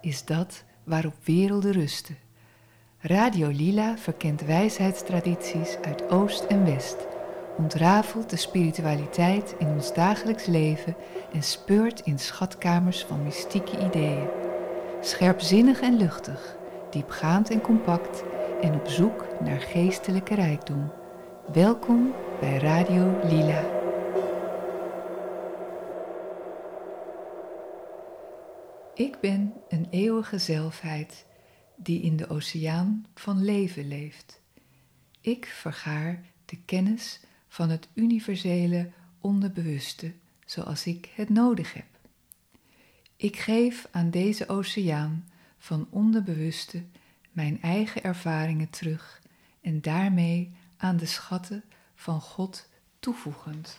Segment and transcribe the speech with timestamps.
[0.00, 2.16] is dat waarop werelden rusten.
[2.98, 6.96] Radio Lila verkent wijsheidstradities uit Oost en West,
[7.56, 10.96] ontrafelt de spiritualiteit in ons dagelijks leven
[11.32, 14.26] en speurt in schatkamers van mystieke ideeën.
[15.00, 16.56] Scherpzinnig en luchtig,
[16.90, 18.22] diepgaand en compact
[18.60, 20.92] en op zoek naar geestelijke rijkdom.
[21.52, 23.81] Welkom bij Radio Lila.
[29.02, 31.26] Ik ben een eeuwige zelfheid
[31.76, 34.40] die in de oceaan van leven leeft.
[35.20, 40.12] Ik vergaar de kennis van het universele onderbewuste
[40.44, 41.86] zoals ik het nodig heb.
[43.16, 46.84] Ik geef aan deze oceaan van onderbewuste
[47.30, 49.22] mijn eigen ervaringen terug
[49.60, 53.78] en daarmee aan de schatten van God toevoegend.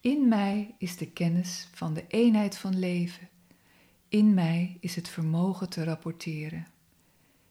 [0.00, 3.28] In mij is de kennis van de eenheid van leven.
[4.08, 6.66] In mij is het vermogen te rapporteren.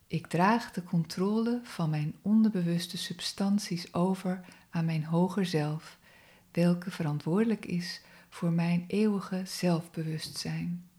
[0.07, 5.97] Ik draag de controle van mijn onderbewuste substanties over aan mijn hoger zelf,
[6.51, 10.89] welke verantwoordelijk is voor mijn eeuwige zelfbewustzijn.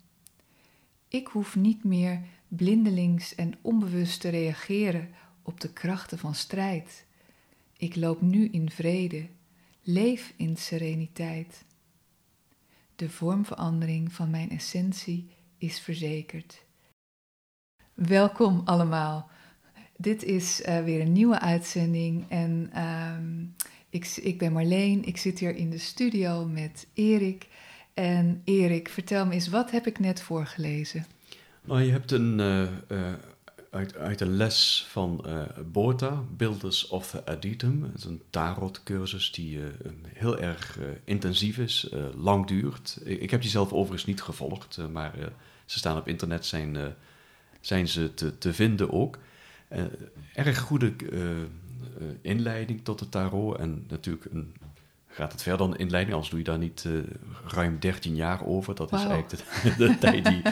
[1.08, 5.08] Ik hoef niet meer blindelings en onbewust te reageren
[5.42, 7.04] op de krachten van strijd.
[7.76, 9.28] Ik loop nu in vrede,
[9.82, 11.64] leef in sereniteit.
[12.96, 16.66] De vormverandering van mijn essentie is verzekerd.
[17.94, 19.30] Welkom allemaal.
[19.96, 23.16] Dit is uh, weer een nieuwe uitzending en uh,
[23.90, 25.04] ik, ik ben Marleen.
[25.04, 27.46] Ik zit hier in de studio met Erik.
[27.94, 31.06] En Erik, vertel me eens, wat heb ik net voorgelezen?
[31.64, 33.12] Nou, je hebt een, uh, uh,
[33.70, 37.82] uit, uit een les van uh, Bota, Builders of the Aditum.
[37.82, 39.60] Het is een tarotcursus die
[40.12, 43.00] heel erg intensief is, lang duurt.
[43.04, 45.14] Ik, ik, heb die zelf overigens niet gevolgd, maar
[45.68, 46.76] ze staan op internet, zijn,
[47.60, 49.18] zijn ze te, te vinden ook.
[50.34, 50.92] erg goede
[52.20, 54.54] inleiding tot de tarot en natuurlijk een
[55.08, 56.88] gaat het verder dan inleiding, anders doe je daar niet
[57.46, 58.74] ruim 13 jaar over.
[58.74, 60.42] Dat is eigenlijk de, de tijd die,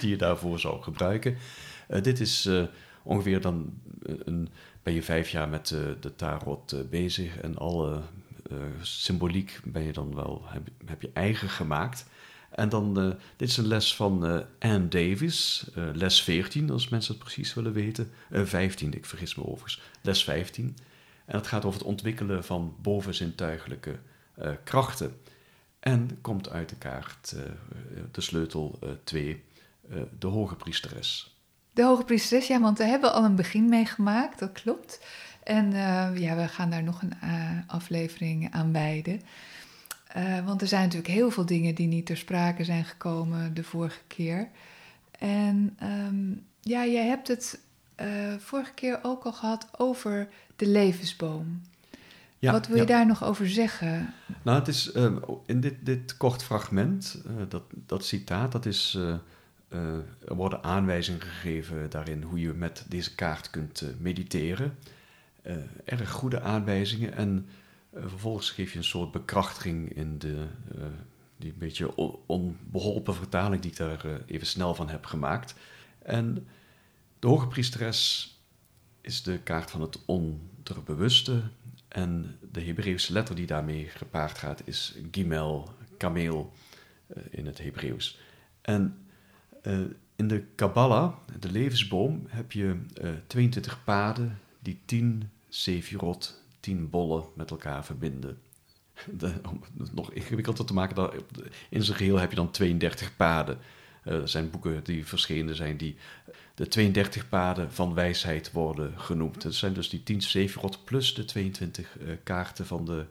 [0.00, 1.36] die, je daarvoor zou gebruiken.
[2.02, 2.50] Dit is
[3.02, 3.72] ongeveer dan,
[4.02, 4.48] een,
[4.82, 5.68] ben je vijf jaar met
[6.00, 8.00] de tarot bezig en alle
[8.80, 12.06] symboliek ben je dan wel, heb, heb je eigen gemaakt.
[12.54, 12.94] En dan,
[13.36, 18.10] dit is een les van Anne Davis, les 14, als mensen het precies willen weten.
[18.30, 20.76] 15, ik vergis me overigens, les 15.
[21.24, 23.98] En het gaat over het ontwikkelen van bovenzintuigelijke
[24.64, 25.16] krachten.
[25.80, 27.34] En komt uit de kaart
[28.10, 29.44] de sleutel 2,
[29.90, 31.36] uh, de hoge priesteres.
[31.72, 35.00] De hoge priesteres, ja, want we hebben al een begin meegemaakt, dat klopt.
[35.42, 35.72] En
[36.20, 37.14] ja, we gaan daar nog een
[37.66, 39.20] aflevering aan wijden.
[40.44, 44.00] Want er zijn natuurlijk heel veel dingen die niet ter sprake zijn gekomen de vorige
[44.06, 44.48] keer.
[45.18, 47.60] En um, ja, jij hebt het
[48.38, 51.62] vorige keer ook al gehad over de levensboom.
[52.38, 54.14] Ja, Wat wil je daar nog over zeggen?
[54.42, 58.98] Nou, het is uh, in dit, dit kort fragment, uh, dat, dat citaat, dat is,
[60.24, 64.78] er worden aanwijzingen gegeven daarin hoe je met deze kaart kunt mediteren.
[65.84, 67.46] erg goede aanwijzingen en
[67.94, 70.46] vervolgens geef je een soort bekrachtiging in de,
[71.36, 75.54] die een beetje onbeholpen vertaling die ik daar even snel van heb gemaakt.
[75.98, 76.46] En
[77.18, 78.30] de hoge priesteres
[79.00, 81.42] is de kaart van het onderbewuste.
[81.88, 86.52] En de Hebreeuwse letter die daarmee gepaard gaat is Gimel, kameel
[87.30, 88.18] in het Hebreeuws.
[88.60, 89.06] En
[90.22, 96.90] in de Kabbalah, de levensboom, heb je uh, eh, 22 paden die 10 sefirot, 10
[96.90, 98.38] bollen met elkaar verbinden.
[99.18, 101.10] De, om het nog ingewikkelder te maken,
[101.70, 103.58] in zijn geheel heb je dan 32 paden.
[104.02, 105.96] er zijn boeken die verschenen zijn die
[106.54, 109.42] de 32 paden van wijsheid worden genoemd.
[109.42, 113.04] Dat zijn dus die 10 Sefirot plus de 22 uh, eh, kaarten van de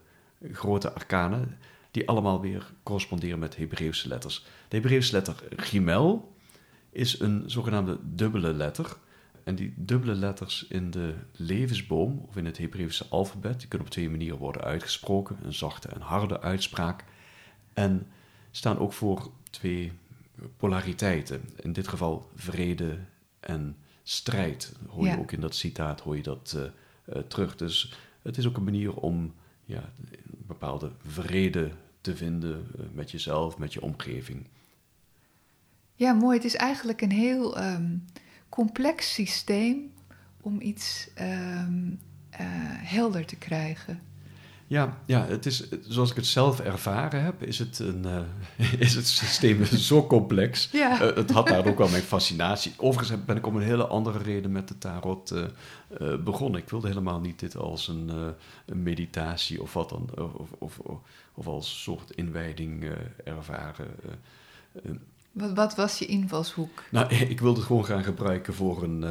[0.51, 1.57] grote arkanen,
[1.92, 4.45] die allemaal weer corresponderen met Hebreeuwse letters.
[4.68, 6.36] De Hebreeuwse letter Gimel
[6.89, 8.97] is een zogenaamde dubbele letter.
[9.51, 13.94] En die dubbele letters in de levensboom, of in het Hebreeuwse alfabet, die kunnen op
[13.94, 17.03] twee manieren worden uitgesproken: een zachte en harde uitspraak.
[17.74, 18.07] En
[18.51, 19.92] staan ook voor twee
[20.57, 21.42] polariteiten.
[21.56, 23.00] In dit geval vrede
[23.39, 24.74] en strijd.
[24.88, 27.56] Hoor je ook in dat citaat hoor je dat uh, uh, terug.
[27.56, 29.33] Dus het is ook een manier om
[29.65, 31.71] ja, een bepaalde vrede
[32.01, 34.47] te vinden uh, met jezelf, met je omgeving.
[35.95, 36.36] Ja, mooi.
[36.36, 38.06] Het is eigenlijk een heel um,
[38.51, 39.94] complex systeem
[40.42, 42.00] om iets um,
[42.83, 44.01] helder te krijgen.
[44.71, 48.95] Ja, ja het is, zoals ik het zelf ervaren heb, is het, een, uh, is
[48.95, 50.69] het systeem zo complex.
[50.71, 51.01] Ja.
[51.01, 52.74] Uh, het had daar ook wel mijn fascinatie.
[52.77, 56.62] Overigens ben ik om een hele andere reden met de tarot uh, begonnen.
[56.62, 58.12] Ik wilde helemaal niet dit als een,
[58.65, 61.00] een meditatie of wat dan, of, of, of,
[61.33, 62.92] of als soort inwijding
[63.24, 63.88] ervaren.
[65.31, 66.83] Wat, wat, was je invalshoek?
[66.92, 69.06] Nou, ik wilde het gewoon gaan gebruiken voor een,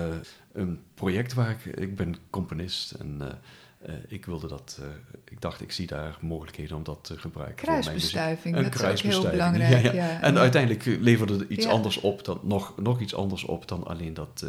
[0.53, 4.81] een project waar ik, ik ben componist en uh, ik wilde dat,
[5.25, 7.65] ik dacht, ik zie daar mogelijkheden om dat te gebruiken.
[7.65, 9.85] Kruisbestuiving, dat is ook heel belangrijk.
[9.85, 10.21] Ja, ja.
[10.21, 14.15] En uiteindelijk leverde het iets anders op, dan, nog, nog iets anders op dan alleen
[14.15, 14.45] dat,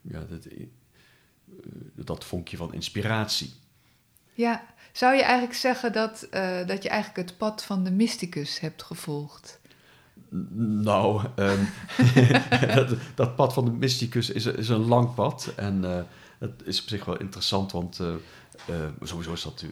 [0.00, 0.46] ja, dat,
[2.06, 3.52] dat vonkje van inspiratie.
[4.32, 6.28] Ja, zou je eigenlijk zeggen dat,
[6.66, 9.57] dat je eigenlijk het pad van de mysticus hebt gevolgd?
[10.30, 11.68] Nou, um,
[13.14, 16.06] dat, pad van de mysticus is, is een lang pad en
[16.38, 19.64] het is op zich wel interessant, want uh, sowieso is dat,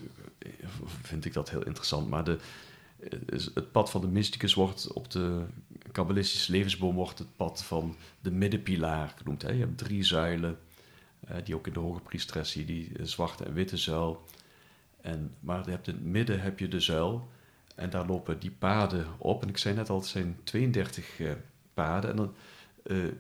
[1.03, 2.09] vind ik dat heel interessant.
[2.09, 2.39] Maar de,
[3.55, 5.45] het pad van de mysticus wordt op de
[5.93, 9.43] kabbalistische levensboom wordt het pad van de middenpilaar genoemd.
[9.43, 9.51] Hè?
[9.51, 10.59] Je hebt drie zuilen,
[11.45, 14.25] die ook in de hoge priesteres die zwarte en witte zuil.
[15.01, 17.29] En, maar je hebt in het midden heb je de zuil
[17.77, 19.43] en daar lopen die paden op.
[19.43, 21.33] En ik zei net al, het zijn 32 uh,
[21.75, 22.11] paden.
[22.11, 22.35] En dan,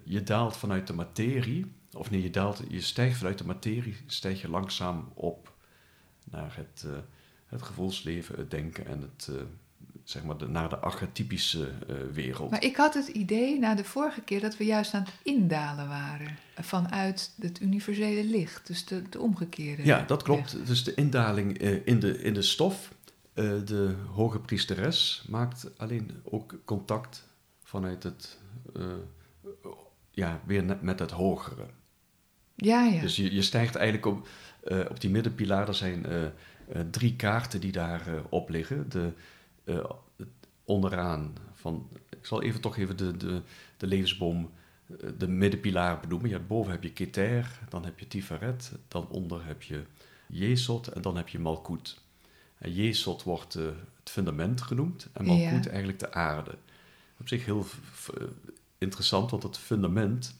[0.04, 4.40] je daalt vanuit de materie, of nee, je, daalt, je stijgt vanuit de materie, stijg
[4.40, 5.52] je langzaam op
[6.24, 6.92] naar het, uh,
[7.46, 9.30] het gevoelsleven, het denken en het,
[10.04, 11.70] zeg maar de, naar de archetypische
[12.12, 12.50] wereld.
[12.50, 15.88] Maar ik had het idee na de vorige keer dat we juist aan het indalen
[15.88, 19.84] waren vanuit het universele licht, dus de, de omgekeerde.
[19.84, 20.52] Ja, dat klopt.
[20.52, 20.66] Weg.
[20.66, 22.94] Dus de indaling in, de, in de stof.
[23.64, 27.28] De hoge priesteres maakt alleen ook contact
[27.62, 28.38] vanuit het,
[30.10, 31.66] ja, weer met het hogere.
[32.54, 33.00] Ja, ja.
[33.00, 34.28] Dus je, je stijgt eigenlijk op,
[34.64, 36.30] uh, op die middenpilaar, er zijn uh, uh,
[36.90, 38.88] drie kaarten die daar op liggen.
[38.88, 39.12] De,
[40.64, 43.42] onderaan van, ik zal even toch even de, de,
[43.76, 44.50] de levensboom,
[45.18, 46.30] de middenpilaar benoemen.
[46.30, 49.82] Ja, boven heb je Keter, dan heb je Tiferet, dan onder heb je
[50.28, 52.04] Jesod en dan heb je Malkut.
[52.58, 55.70] En Jesod wordt het fundament genoemd en Malkut ja.
[55.70, 56.58] eigenlijk de aarde.
[57.18, 57.66] Op zich heel
[58.78, 60.36] interessant, want het fundament,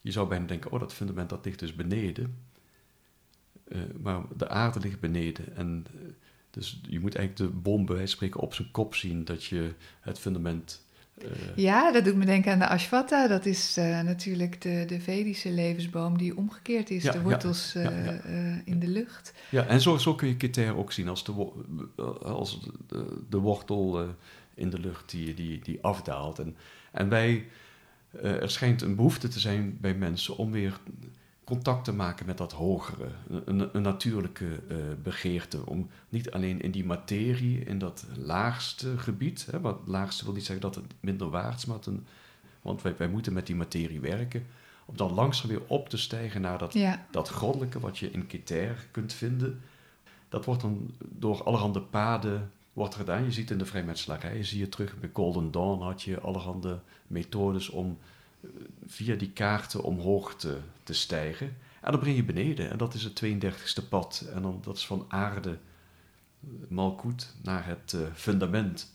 [0.00, 2.38] je zou bijna denken, oh dat fundament dat ligt dus beneden.
[3.68, 5.56] Uh, maar de aarde ligt beneden.
[5.56, 5.86] En
[6.50, 9.74] dus je moet eigenlijk de bom bij wijze spreken op zijn kop zien dat je
[10.00, 10.84] het fundament.
[11.24, 11.30] Uh...
[11.56, 13.28] Ja, dat doet me denken aan de Ashwata.
[13.28, 13.74] Dat is
[14.04, 18.20] natuurlijk de, de Vedische levensboom die omgekeerd is, ja, de wortels ja, ja,
[18.64, 19.34] in de lucht.
[19.48, 21.48] Ja, en zo, zo kun je Keter ook zien als de,
[22.22, 24.06] als de, de wortel
[24.54, 26.38] in de lucht die, die, die afdaalt.
[26.38, 26.56] En,
[26.92, 27.46] en wij,
[28.22, 30.80] er schijnt een behoefte te zijn bij mensen om weer
[31.50, 33.08] contact te maken met dat hogere,
[33.44, 35.66] een, een natuurlijke uh, begeerte.
[35.66, 40.44] Om niet alleen in die materie, in dat laagste gebied, hè, wat laagste wil niet
[40.44, 42.06] zeggen dat het minder waard is, maar een,
[42.62, 44.46] want wij, wij moeten met die materie werken,
[44.84, 47.06] om dan langzaam weer op te stijgen naar dat, ja.
[47.10, 49.60] dat goddelijke wat je in Keter kunt vinden.
[50.28, 53.24] Dat wordt dan door allerhande paden wordt gedaan.
[53.24, 57.68] Je ziet in de vrijmetselarij, zie je terug bij Golden Dawn had je allerhande methodes
[57.68, 57.98] om
[58.86, 61.56] via die kaarten omhoog te, te stijgen.
[61.80, 62.70] En dan breng je beneden.
[62.70, 64.28] En dat is het 32e pad.
[64.34, 65.58] En dan, dat is van aarde,
[66.68, 68.92] malkoet, naar het uh, fundament.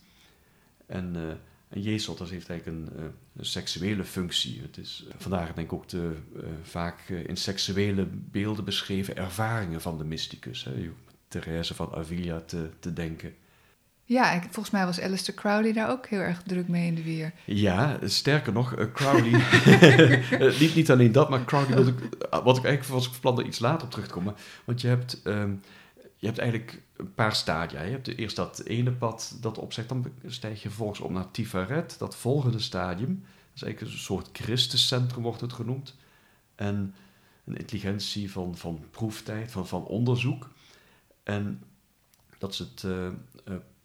[0.85, 1.29] En, uh,
[1.67, 4.61] en Jezus dat heeft eigenlijk een, een, seksuele functie.
[4.61, 6.15] Het is vandaag denk ik ook de
[6.63, 10.63] vaak in seksuele beelden beschreven ervaringen van de mysticus.
[10.63, 10.91] Hè.
[11.27, 13.33] Therese van Avila te, te denken.
[14.07, 17.33] Ja, volgens mij was Alistair Crowley daar ook heel erg druk mee in de weer.
[17.45, 19.41] Ja, sterker nog, uh, Crowley.
[20.59, 23.45] niet, niet alleen dat, maar Crowley wilde ik, eh, wat ik eigenlijk was plan er
[23.45, 24.35] iets later op terug te komen.
[24.65, 25.61] Want je hebt, um,
[26.17, 27.81] je hebt eigenlijk een paar stadia.
[27.81, 31.95] Je hebt eerst dat ene pad dat opzegt, dan stijg je vervolgens op naar Tiferet,
[31.99, 33.23] dat volgende stadium.
[33.23, 35.95] Dat is eigenlijk een soort Christuscentrum, wordt het genoemd.
[36.55, 36.95] En
[37.45, 40.49] een intelligentie van, van proeftijd, van, van onderzoek.
[41.23, 41.63] En
[42.37, 43.07] dat is het uh,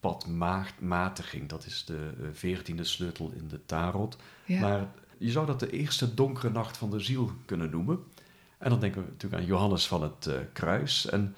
[0.01, 1.49] padmatiging.
[1.49, 4.17] Dat is de eh, veertiende sleutel in de tarot.
[4.45, 4.61] Ja.
[4.61, 4.89] Maar
[5.19, 8.05] je zou dat de eerste donkere nacht van de ziel kunnen noemen.
[8.59, 11.07] En dan denken we natuurlijk aan Johannes van het uh, Kruis.
[11.07, 11.35] En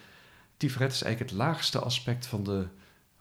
[0.57, 2.66] Tiferet is eigenlijk het laagste aspect van de,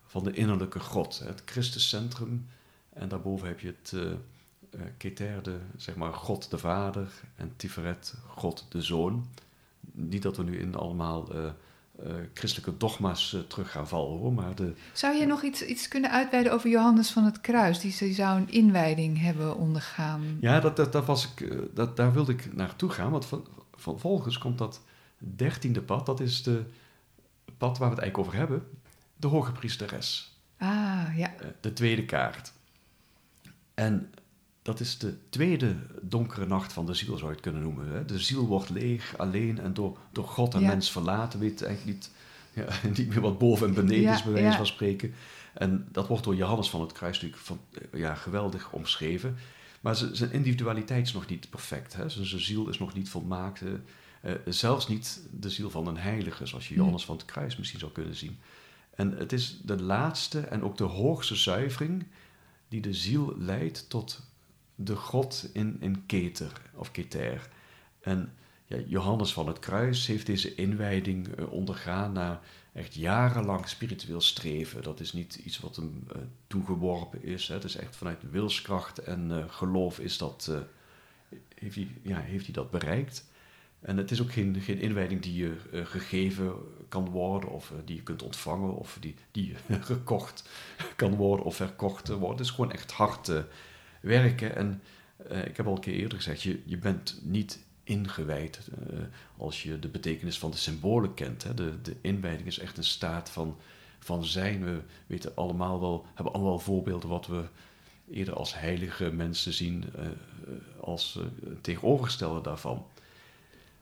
[0.06, 1.20] van de innerlijke God.
[1.20, 2.48] Het Christuscentrum.
[2.94, 7.10] En daarboven heb je het uh, uh, Keter, de, zeg maar God de Vader.
[7.36, 9.28] En Tiferet, God de Zoon.
[9.92, 11.28] Niet dat we nu in allemaal
[12.08, 14.34] uh, christelijke dogma's uh, terug gaan vallen hoor.
[14.34, 17.80] Maar de, zou je nog iets, iets kunnen uitweiden over Johannes van het Kruis?
[17.80, 20.38] Die, die zou een inwijding hebben ondergaan.
[20.40, 23.12] Ja, dat, dat, dat was ik, uh, dat, daar wilde ik naartoe gaan.
[23.12, 24.82] Want van, vervolgens komt dat
[25.18, 26.06] dertiende pad.
[26.06, 26.64] Dat is de
[27.58, 28.68] pad waar we het eigenlijk over hebben.
[29.16, 30.36] de hoge priesteres.
[30.58, 31.34] Ah, ja.
[31.40, 32.54] Eh, de tweede kaart.
[33.74, 34.12] En
[34.62, 37.88] dat is de tweede donkere nacht van de ziel, zou je het kunnen noemen.
[37.88, 38.06] Hè?
[38.06, 40.68] De ziel wordt leeg, alleen en door, door God en Ja.
[40.68, 41.40] mens verlaten.
[41.40, 42.12] Weet eigenlijk niet,
[42.54, 45.14] ja, niet meer wat boven en beneden Ja, is, bij wijze van spreken.
[45.54, 47.60] En dat wordt door Johannes van het Kruis natuurlijk van,
[47.92, 49.36] eh, ja, geweldig omschreven.
[49.82, 51.94] Maar zijn individualiteit is nog niet perfect.
[51.96, 52.10] Hè?
[52.10, 53.62] Zijn, ziel is nog niet volmaakt.
[54.22, 56.76] eh, zelfs niet de ziel van een heilige, zoals je.
[56.76, 58.38] Johannes van het Kruis misschien zou kunnen zien.
[58.96, 62.06] En het is de laatste en ook de hoogste zuivering
[62.68, 64.22] die de ziel leidt tot
[64.84, 67.50] de God in, in Keter of Keter.
[68.02, 68.34] En
[68.72, 72.42] ja, Johannes van het Kruis heeft deze inwijding eh, ondergaan na
[72.74, 74.84] echt jarenlang spiritueel streven.
[74.84, 77.48] Dat is niet iets wat hem eh, toegeworpen is.
[77.48, 77.54] Hè.
[77.54, 80.52] Het is echt vanuit wilskracht en eh, geloof is dat,
[81.56, 83.30] heeft, hij, ja, heeft hij dat bereikt.
[83.80, 86.54] En het is ook geen, geen inwijding die je gegeven
[86.88, 89.56] kan worden, of die je kunt ontvangen, of die, die
[89.92, 90.50] gekocht
[90.96, 92.30] kan worden of verkocht worden.
[92.30, 93.32] Het is gewoon echt hard
[94.02, 94.56] werken.
[94.56, 94.82] En
[95.30, 99.00] eh, ik heb al een keer eerder gezegd, je, je bent niet ingewijd eh,
[99.38, 101.44] als je de betekenis van de symbolen kent.
[101.44, 101.54] Hè.
[101.54, 103.58] De, de inwijding is echt een staat van,
[104.00, 104.64] van zijn.
[104.64, 107.44] We weten allemaal wel, hebben allemaal voorbeelden wat we
[108.12, 110.08] eerder als heilige mensen zien, eh,
[110.80, 111.20] als
[111.62, 112.86] tegenovergestelde daarvan.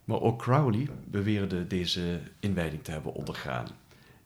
[0.04, 3.68] Maar ook Crowley beweerde deze inwijding te hebben ondergaan.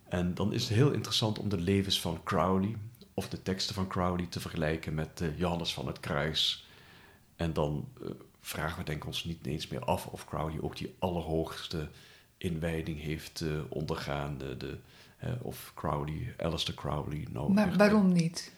[0.04, 2.76] En dan is het heel interessant om de levens van Crowley
[3.13, 6.67] of de teksten van Crowley te vergelijken met eh, Johannes van het Kruis.
[7.36, 10.77] En dan eh, vragen we denk ik ons niet eens meer af of Crowley ook
[10.77, 11.89] die allerhoogste
[12.38, 14.38] inwijding heeft eh, ondergaan.
[14.38, 14.77] De, de,
[15.41, 17.27] of Crowley, Alistair Crowley.
[17.32, 18.53] Nou, Maar waarom niet?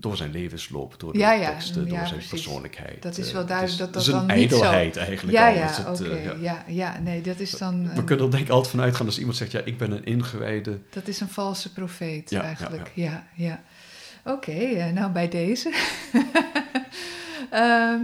[0.00, 2.30] Door zijn levensloop, door de Ja, ja, teksten, door ja, zijn precies.
[2.30, 3.02] persoonlijkheid.
[3.02, 5.54] Dat is Eh, wel duidelijk dat dat dan een niet zo- eigenlijk Ja, al.
[5.54, 6.10] ja, is het, oké.
[6.14, 6.34] eh, ja.
[6.40, 6.64] ja.
[6.66, 7.94] ja, nee, dat is dan...
[7.94, 10.04] We kunnen er denk ik altijd van uitgaan als iemand zegt, ja, ik ben een
[10.04, 10.78] ingewijde.
[10.90, 12.90] Dat is een valse profeet eigenlijk.
[12.94, 13.62] Ja, ja.
[14.24, 15.72] Oké, eh, nou bij deze.
[17.50, 18.00] Ehm,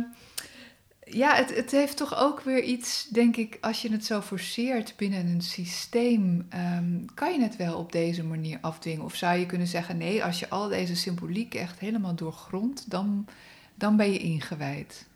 [1.13, 4.95] ja, het, het heeft toch ook weer iets, denk ik, als je het zo forceert
[4.97, 9.05] binnen een systeem, ehm, kan je het wel op deze manier afdwingen?
[9.05, 13.27] Of zou je kunnen zeggen, nee, als je al deze symboliek echt helemaal doorgrondt, dan,
[13.75, 15.07] dan ben je ingewijd.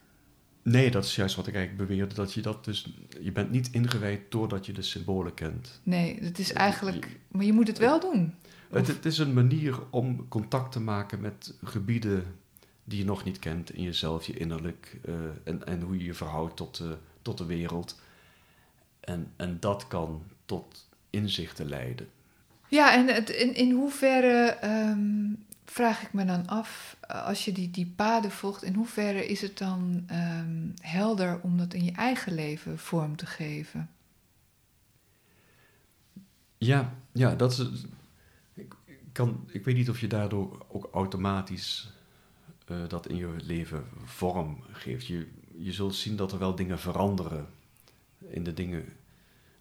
[0.63, 3.69] Nee, dat is juist wat ik eigenlijk beweerde, dat je dat dus, je bent niet
[3.71, 5.81] ingewijd doordat je de symbolen kent.
[5.83, 8.35] Nee, het is eigenlijk, maar je moet het wel doen.
[8.71, 12.25] Het, het is een manier om contact te maken met gebieden
[12.89, 15.15] die je nog niet kent in jezelf, je innerlijk, eh,
[15.45, 18.01] en, en hoe je je verhoudt tot, de tot de wereld.
[19.01, 22.09] En, en dat kan tot inzichten leiden.
[22.69, 25.33] Ja, en het, in, in hoeverre ehm,
[25.65, 29.41] vraag ik me dan af, eh, als je die, die paden volgt, in hoeverre is
[29.41, 33.91] het dan ehm, helder om dat in je eigen leven vorm te geven?
[36.59, 37.85] Ja, ja dat is.
[38.55, 38.75] Ik,
[39.13, 41.96] kan, ik weet niet of je daardoor ook automatisch
[42.67, 45.07] eh, dat in je leven vorm geeft.
[45.07, 45.27] Je,
[45.59, 47.47] je zult zien dat er wel dingen veranderen
[48.29, 48.85] in de dingen,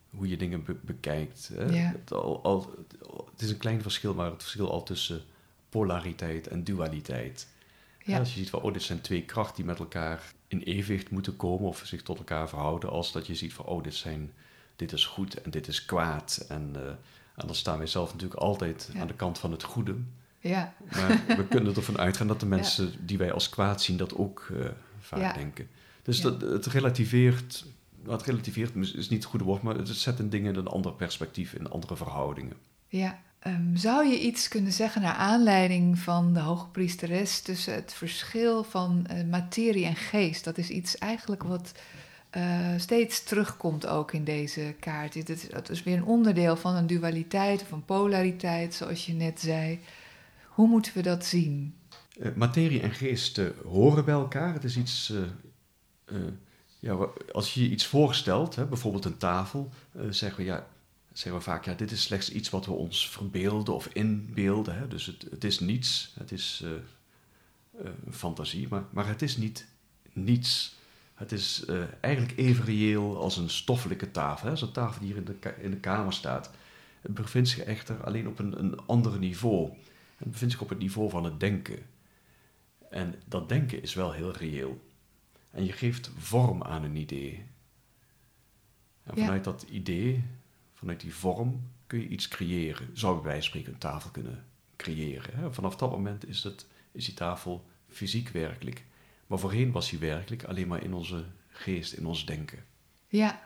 [0.09, 1.49] hoe je dingen be- bekijkt.
[1.53, 1.63] Hè?
[1.65, 1.91] Ja.
[1.91, 2.73] Het, al, al,
[3.31, 5.21] het is een klein verschil, maar het verschil al tussen
[5.69, 7.47] polariteit en dualiteit.
[8.03, 11.09] Ja, Als je ziet van, oh, dit zijn twee krachten die met elkaar in evenwicht
[11.09, 14.31] moeten komen of zich tot elkaar verhouden, als dat je ziet van, oh, dit, zijn,
[14.75, 16.45] dit is goed en dit is kwaad.
[16.49, 16.87] En, eh,
[17.35, 18.99] en dan staan wij zelf natuurlijk altijd Ja.
[18.99, 19.95] aan de kant van het goede.
[20.49, 24.15] Ja, Maar we kunnen ervan uitgaan dat de mensen die wij als kwaad zien dat
[24.15, 24.65] ook eh,
[24.99, 25.33] vaak Ja.
[25.33, 25.67] denken.
[26.03, 27.65] Dus dat, het relativeert,
[28.03, 30.67] nou, het relativeert is niet het goede woord, maar het zet een ding in een
[30.67, 32.55] ander perspectief, in andere verhoudingen.
[32.87, 33.23] ja.
[33.39, 39.05] Ehm, zou je iets kunnen zeggen naar aanleiding van de hoogpriesteres tussen het verschil van
[39.07, 40.43] eh, materie en geest?
[40.43, 41.71] Dat is iets eigenlijk wat
[42.29, 42.43] eh,
[42.77, 45.13] steeds terugkomt ook in deze kaart.
[45.13, 49.13] Dit is, dat is weer een onderdeel van een dualiteit of een polariteit, zoals je
[49.13, 49.79] net zei.
[50.55, 51.75] Hoe moeten we dat zien?
[52.19, 54.53] Eh, materie en geest eh, horen bij elkaar.
[54.53, 55.13] Het is iets.
[56.05, 56.17] eh,
[56.79, 59.69] ja, als je je iets voorstelt, hè, bijvoorbeeld een tafel,
[60.09, 60.67] zeggen, we, ja,
[61.13, 64.77] zeggen we vaak: ja, dit is slechts iets wat we ons verbeelden of inbeelden.
[64.77, 64.87] Hè.
[64.87, 66.63] Dus het, het is niets, het is
[68.05, 69.67] een fantasie, maar, maar het is niet
[70.13, 70.75] niets.
[71.13, 71.65] Het is
[71.99, 74.57] eigenlijk even reëel als een stoffelijke tafel.
[74.57, 76.51] Zo'n tafel die hier in de, in de kamer staat.
[77.01, 79.71] Het bevindt zich echter alleen op een, een ander niveau.
[80.31, 81.85] Bevindt zich op het niveau van het denken.
[82.89, 84.81] En dat denken is wel heel reëel.
[85.51, 87.43] En je geeft vorm aan een idee.
[89.03, 89.23] En Ja.
[89.25, 90.23] vanuit dat idee,
[90.73, 92.89] vanuit die vorm, kun je iets creëren.
[92.93, 95.37] Zou bij wijze van spreken een tafel kunnen creëren.
[95.37, 95.53] Hè?
[95.53, 98.85] Vanaf dat moment is, het, is die tafel fysiek werkelijk.
[99.27, 102.65] Maar voorheen was die werkelijk alleen maar in onze geest, in ons denken.
[103.07, 103.44] Ja,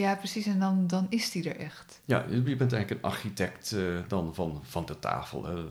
[0.00, 0.46] Ja, precies.
[0.46, 2.00] En dan, dan is die er echt.
[2.04, 5.44] Ja, je bent eigenlijk een architect uh, dan van, van de tafel.
[5.44, 5.64] Hè.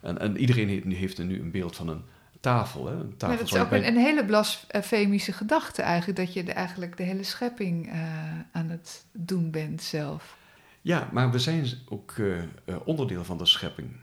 [0.00, 2.02] En, en iedereen heeft nu een beeld van een
[2.40, 2.86] tafel.
[2.86, 2.94] Hè.
[2.94, 6.52] Een tafel ja, dat is ook een, een, hele blasfemische gedachte eigenlijk, dat je de,
[6.52, 8.02] eigenlijk de hele schepping uh,
[8.52, 10.36] aan het doen bent zelf.
[10.80, 12.42] Ja, maar we zijn ook uh,
[12.84, 13.96] onderdeel van de schepping.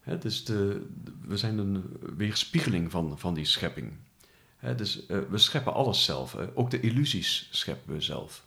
[0.00, 0.86] Hè, dus de,
[1.26, 1.84] we zijn een
[2.16, 3.92] weerspiegeling van, van die schepping.
[4.56, 6.36] Hè, dus we scheppen alles zelf.
[6.54, 8.46] ook de illusies scheppen we zelf.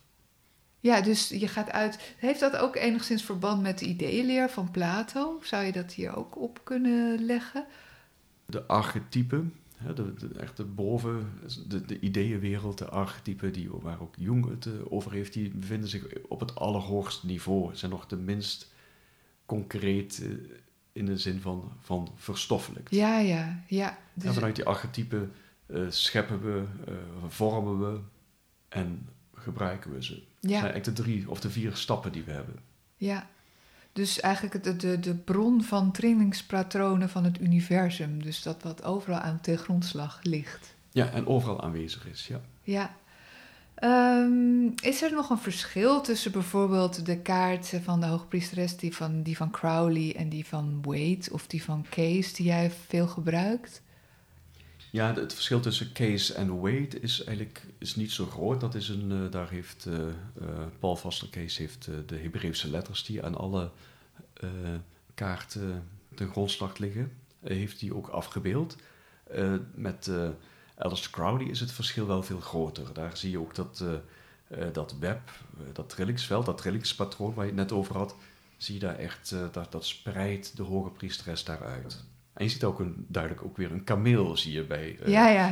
[0.80, 2.14] Ja, dus je gaat uit.
[2.18, 5.38] Heeft dat ook enigszins verband met de ideeënleer van Plato?
[5.42, 7.66] Zou je dat hier ook op kunnen leggen?
[8.46, 9.54] De archetypen,
[9.94, 11.32] de, de, echt boven,
[11.68, 15.88] de, de ideeënwereld, de archetypen die, waar ook Jung het eh, over heeft, die bevinden
[15.88, 17.76] zich op het allerhoogste niveau.
[17.76, 18.72] Zijn nog de minst
[19.46, 20.30] concreet eh,
[20.92, 22.90] in de zin van, van verstoffelijk.
[22.90, 23.98] Ja, ja, ja.
[24.14, 24.24] Dus...
[24.24, 25.32] En vanuit die archetypen
[25.66, 26.64] uh, scheppen we,
[27.28, 28.00] vormen we
[28.68, 29.08] en
[29.42, 30.14] gebruiken we ze.
[30.14, 30.20] Ja.
[30.40, 32.54] Dat zijn eigenlijk de drie of de vier stappen die we hebben.
[32.96, 33.26] Ja,
[33.92, 38.22] dus eigenlijk de, de, de bron van trillingspatronen van het universum.
[38.22, 40.74] Dus dat wat overal aan ten grondslag ligt.
[40.92, 42.40] Ja, en overal aanwezig is, ja.
[42.62, 42.96] Ja.
[43.82, 49.22] Um, is er nog een verschil tussen bijvoorbeeld de kaart van de hoogpriesteres, die van,
[49.22, 53.82] die van Crowley en die van Wade of die van Case, die jij veel gebruikt?
[54.90, 58.60] Ja, het verschil tussen case en weight is eigenlijk is niet zo groot.
[58.60, 60.08] Dat is een, uh, daar heeft uh, uh,
[60.78, 63.70] Paul Foster Case heeft, de Hebreeuwse letters die aan alle
[65.14, 68.76] kaarten ten grondslag liggen, heeft hij ook afgebeeld.
[69.74, 70.10] met
[70.76, 72.92] Alistair Crowley is het verschil wel veel groter.
[72.92, 73.84] Daar zie je ook dat,
[74.72, 75.20] dat web,
[75.72, 78.14] dat trillingsveld, dat trillingspatroon waar je het net over had,
[78.56, 82.04] zie je daar echt, dat, dat spreidt de hoge priesteres daaruit.
[82.38, 84.98] En je ziet ook een, duidelijk ook weer een kameel, zie je bij.
[85.02, 85.50] Uh, ja, ja,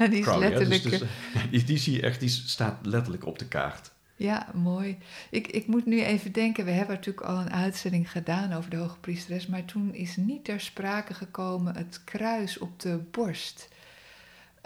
[0.00, 0.82] uh, die is letterlijk.
[0.82, 1.08] Dus, dus,
[1.50, 3.90] die, die, zie je echt, die staat letterlijk op de kaart.
[4.16, 4.98] Ja, mooi.
[5.30, 8.76] Ik, ik moet nu even denken, we hebben natuurlijk al een uitzending gedaan over de
[8.76, 13.68] hoge priesteres, maar toen is niet ter sprake gekomen het kruis op de borst.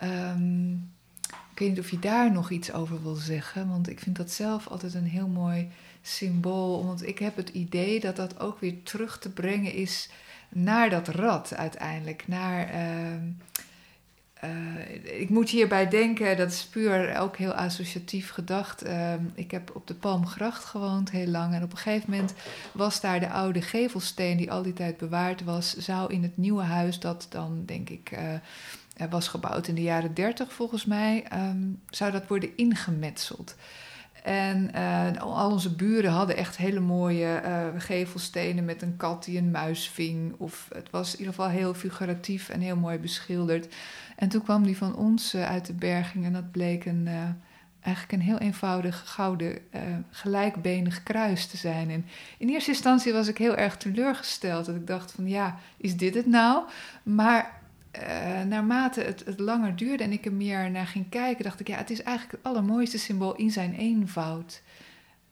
[0.03, 0.91] Um,
[1.53, 4.31] ik weet niet of je daar nog iets over wil zeggen, want ik vind dat
[4.31, 5.69] zelf altijd een heel mooi
[6.03, 10.09] symbool, want ik heb het idee dat dat ook weer terug te brengen is
[10.51, 12.25] naar dat rad uiteindelijk.
[12.27, 13.13] Naar, uh,
[14.45, 18.87] uh, ik moet hierbij denken, dat is puur ook heel associatief gedacht.
[18.87, 21.55] Uh, ik heb op de Palmgracht gewoond heel lang.
[21.55, 22.35] En op een gegeven moment
[22.73, 26.63] was daar de oude gevelsteen die al die tijd bewaard was, zou in het nieuwe
[26.63, 31.81] huis, dat dan denk ik uh, was gebouwd in de jaren dertig volgens mij, um,
[31.91, 33.55] zou dat worden ingemetseld.
[34.23, 39.39] En uh, al onze buren hadden echt hele mooie uh, gevelstenen met een kat die
[39.39, 40.35] een muis ving.
[40.39, 43.75] Of het was in ieder geval heel figuratief en heel mooi beschilderd.
[44.17, 47.09] En toen kwam die van ons uh, uit de berging en dat bleek een,
[47.81, 49.59] eigenlijk een heel eenvoudig gouden
[50.11, 51.91] gelijkbenig kruis te zijn.
[51.91, 52.07] En
[52.39, 54.67] in eerste instantie was ik heel erg teleurgesteld.
[54.67, 56.65] Dat ik dacht van ja, is dit het nou?
[57.03, 57.60] Maar
[57.99, 61.69] uh, naarmate het, het, langer duurde en ik er meer naar ging kijken, dacht ik,
[61.69, 64.63] ja, het is eigenlijk het allermooiste symbool in zijn eenvoud.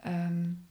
[0.07, 0.67] Um,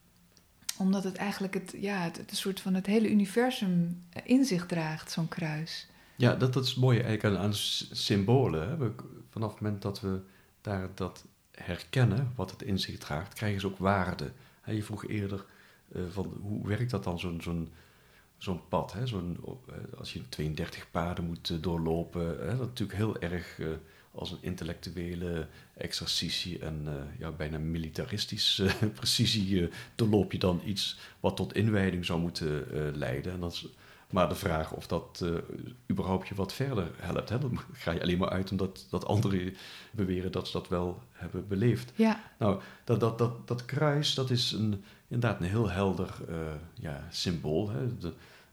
[0.78, 5.12] omdat het eigenlijk het, ja, het, het, soort van het hele universum in zich draagt,
[5.12, 5.88] zo'n kruis.
[6.16, 8.70] Ja, dat, dat is mooi eigenlijk aan, symbolen.
[8.70, 8.92] Hè?
[9.30, 10.22] Vanaf het moment dat we
[10.62, 14.32] daar dat herkennen, wat het in zich draagt, krijgen ze ook waarde.
[14.66, 15.46] je vroeg eerder,
[15.96, 17.70] uh, van, hoe werkt dat dan, zo'n zo'n
[18.38, 18.94] zo'n pad.
[18.94, 19.08] Hè?
[19.08, 22.46] Zo'n, eh, als je 32 paden moet eh, doorlopen, hè?
[22.46, 23.68] dat is natuurlijk heel erg uh,
[24.12, 28.70] als een intellectuele exercitie en uh, ja, bijna militaristische
[29.00, 33.34] precisie doorloop je dan iets wat tot inwijding zou moeten leiden.
[33.34, 33.68] En dat is
[34.10, 35.26] maar de vraag of dat
[35.92, 37.30] überhaupt je wat verder helpt.
[37.30, 37.40] Hè?
[37.40, 39.56] Dan ga je alleen maar uit omdat dat anderen
[39.92, 41.92] beweren dat ze dat wel hebben beleefd.
[41.96, 42.24] Ja.
[42.40, 46.16] Nou, dat, dat, dat, dat kruis, dat is een, inderdaad een heel helder
[46.74, 47.70] ja, symbool.
[47.70, 47.88] Hè?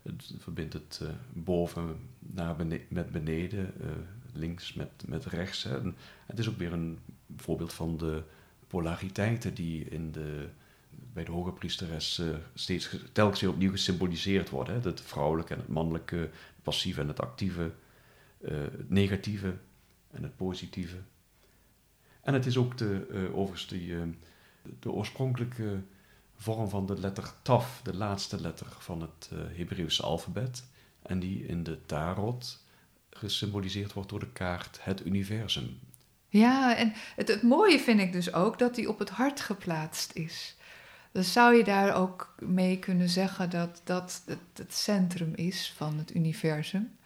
[0.05, 3.91] Het verbindt het uh, boven naar beneden, met beneden, uh,
[4.33, 5.63] links met, met rechts.
[5.63, 5.81] Hè.
[6.27, 6.99] Het is ook weer een
[7.37, 8.23] voorbeeld van de
[8.67, 10.49] polariteiten die in de,
[11.13, 12.23] bij de hoge priesteres
[12.55, 14.75] steeds telkens weer opnieuw gesymboliseerd worden.
[14.75, 14.89] Hè.
[14.89, 17.71] Het vrouwelijke en het mannelijke, het passieve en het actieve,
[18.45, 19.57] het negatieve
[20.11, 20.97] en het positieve.
[22.21, 23.69] En het is ook de, overigens
[24.79, 25.83] de oorspronkelijke
[26.45, 30.65] vorm van de letter Taf, de laatste letter van het uh, Hebreeuwse alfabet.
[31.03, 32.63] En die in de tarot
[33.11, 35.79] gesymboliseerd wordt door de kaart het universum.
[36.29, 40.13] Ja, en het, het mooie vind ik dus ook dat die op het hart geplaatst
[40.13, 40.57] is.
[41.13, 45.99] Dus zou je daar ook mee kunnen zeggen dat dat het, het centrum is van
[45.99, 46.97] het universum?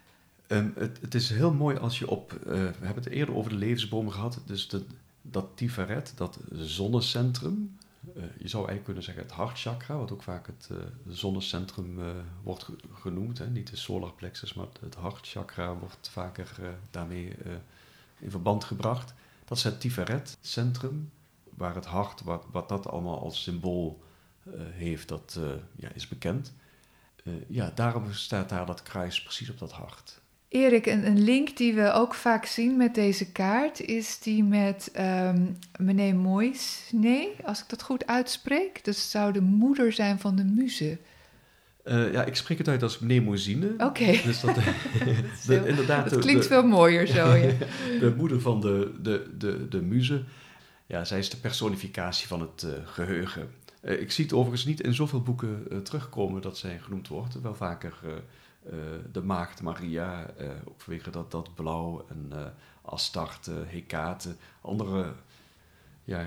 [0.47, 2.33] Um, het, het, is heel mooi als je op.
[2.33, 4.41] Uh, we hebben het eerder over de levensbomen gehad.
[4.47, 4.85] Dus de,
[5.23, 7.78] dat Tiferet, dat zonnecentrum,
[8.15, 10.71] je zou eigenlijk kunnen zeggen het hartchakra, wat ook vaak het
[11.07, 11.99] zonnecentrum
[12.43, 13.39] wordt genoemd.
[13.39, 13.51] Hè?
[13.51, 16.59] Niet de solar plexus, maar het hartchakra wordt vaker
[16.91, 17.37] daarmee
[18.19, 19.15] in verband gebracht.
[19.45, 21.11] Dat is het Tiferet-centrum,
[21.55, 24.03] waar het hart, wat, wat dat allemaal als symbool
[24.57, 25.41] heeft, dat
[25.77, 26.53] ja, is bekend.
[27.47, 30.21] ja, daarom staat daar dat kruis precies op dat hart.
[30.49, 34.93] Erik, een, een, link die we ook vaak zien met deze kaart is die met
[34.99, 36.91] um, meneer Mois.
[36.93, 38.85] Nee, als ik dat goed uitspreek.
[38.85, 40.99] Dus zou de moeder zijn van de muze.
[41.85, 43.75] Uh, ja, ik spreek het uit als mnemosyne.
[43.79, 44.21] Oké.
[44.25, 44.55] Dus dat,
[45.47, 47.35] de, inderdaad, dat klinkt veel mooier zo.
[47.35, 47.53] Ja.
[48.01, 50.25] de moeder van de, de, de, de muze.
[50.87, 53.51] Ja, zij is de personificatie van het uh, geheugen.
[53.83, 57.41] Uh, ik zie het overigens niet in zoveel boeken terugkomen dat zij genoemd wordt.
[57.41, 58.11] Wel vaker eh,
[59.13, 62.47] de maagd Maria, uh, ook vanwege dat, dat blauw en uh,
[62.83, 65.13] Astarte, Hekate, andere
[66.05, 66.27] ja,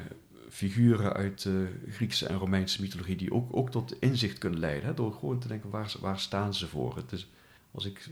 [0.49, 4.86] figuren uit de Griekse en Romeinse mythologie die ook, ook tot inzicht kunnen leiden.
[4.86, 6.95] Hè, door gewoon te denken, waar, waar staan ze voor?
[6.95, 7.30] Het is,
[7.71, 8.10] als ik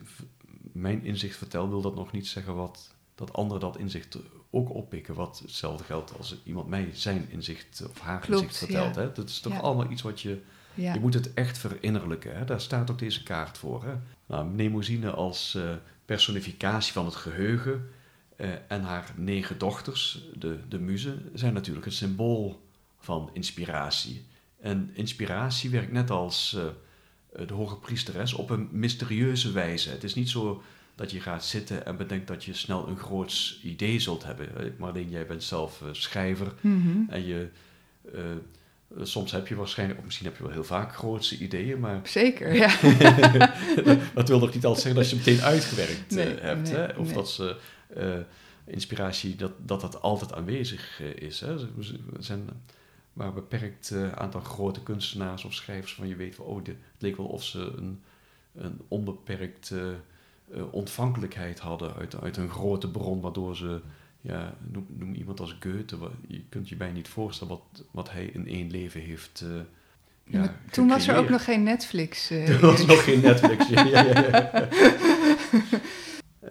[0.71, 4.17] mijn inzicht vertel, wil dat nog niet zeggen wat, dat anderen dat inzicht
[4.49, 5.15] ook oppikken.
[5.15, 8.95] Wat hetzelfde geldt als iemand mij zijn inzicht of haar inzicht vertelt.
[8.95, 9.11] Hè?
[9.11, 10.41] Dat is toch allemaal iets wat je
[10.73, 10.93] ja.
[10.93, 12.37] Je moet het echt verinnerlijken.
[12.37, 12.45] Hè?
[12.45, 13.83] Daar staat ook deze kaart voor.
[13.83, 13.93] Hè?
[14.25, 15.71] Nou, Mnemosyne als uh,
[16.05, 17.89] personificatie van het geheugen
[18.37, 22.61] uh, en haar negen dochters, de, de muzen, zijn natuurlijk een symbool
[22.99, 24.25] van inspiratie.
[24.61, 29.89] En inspiratie werkt net als uh, de hoge priesteres op een mysterieuze wijze.
[29.89, 30.63] Het is niet zo
[30.95, 34.75] dat je gaat zitten en bedenkt dat je snel een groots idee zult hebben.
[34.77, 37.05] Marleen, jij bent zelf schrijver mm -hmm.
[37.09, 37.49] en je
[38.13, 38.21] eh,
[38.97, 41.99] soms heb je waarschijnlijk, of misschien heb je wel heel vaak grootste ideeën, maar...
[42.03, 42.79] Zeker, ja.
[44.13, 46.69] dat wil nog niet altijd zeggen dat je meteen uitgewerkt eh, hebt.
[46.69, 46.97] hè?
[46.97, 47.57] Of dat ze
[47.97, 48.15] uh,
[48.65, 51.39] inspiratie, dat, dat dat altijd aanwezig is.
[51.39, 51.53] Hè?
[51.53, 52.49] Er zijn
[53.13, 57.17] maar een beperkt aantal grote kunstenaars of schrijvers van je weet van, oh, het leek
[57.17, 58.03] wel of ze een,
[58.55, 59.95] een onbeperkte
[60.71, 63.81] ontvankelijkheid hadden uit, uit een grote bron, waardoor ze
[64.21, 65.97] ja, noem, noem, iemand als Goethe.
[66.27, 69.43] Je kunt je bijna niet voorstellen wat, wat hij in één leven heeft.
[69.45, 69.61] Uh,
[70.23, 72.31] ja, toen was er ook nog geen Netflix.
[72.31, 73.67] Uh, toen was er nog geen Netflix.
[73.69, 74.69] ja, ja, ja.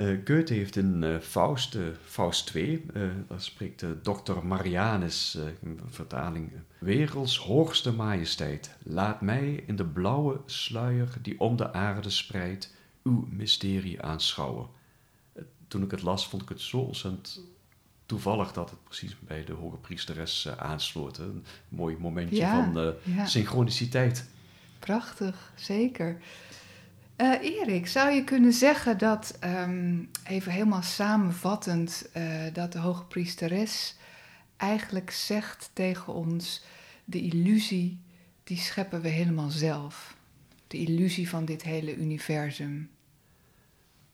[0.01, 2.87] Uh, Goethe heeft in uh, Faust, Faust 2,
[3.29, 11.09] daar spreekt dokter Marianus, in vertaling, Werelds hoogste majesteit, laat mij in de blauwe sluier
[11.23, 14.67] die om de aarde spreidt, uw mysterie aanschouwen.
[15.69, 17.41] Toen ik het las, vond ik het zo ontzettend
[18.09, 21.19] toevallig dat het precies bij de hoge priesteres uh, aansloot.
[21.19, 24.29] Een mooi momentje van uh, synchroniciteit.
[24.79, 26.17] Prachtig, zeker.
[27.17, 32.11] Uh, Erik, zou je kunnen zeggen dat, um, even helemaal samenvattend,
[32.53, 33.97] dat de hoge priesteres
[34.57, 36.63] eigenlijk zegt tegen ons:
[37.05, 38.01] de illusie,
[38.45, 40.17] die scheppen we helemaal zelf.
[40.67, 42.91] De illusie van dit hele universum.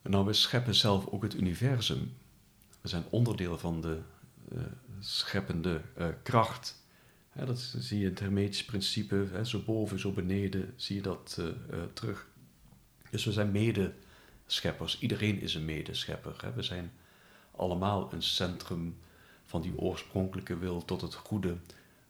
[0.02, 2.12] Nou, we scheppen zelf ook het universum.
[2.84, 4.00] We zijn onderdeel van de
[4.52, 4.62] uh,
[4.98, 6.82] scheppende uh, kracht.
[7.32, 11.36] dat zie je in het hermetisch principe, hè, zo boven, zo beneden, zie je dat
[11.40, 12.28] uh, terug.
[13.10, 14.98] Dus we zijn medescheppers.
[14.98, 16.36] Iedereen is een medeschepper.
[16.40, 16.52] Hè.
[16.52, 16.92] We zijn
[17.50, 18.98] allemaal een centrum
[19.44, 21.56] van die oorspronkelijke wil tot het goede,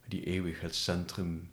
[0.08, 1.50] die eeuwig het centrum